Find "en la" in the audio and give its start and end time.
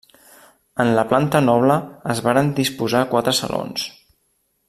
0.83-1.03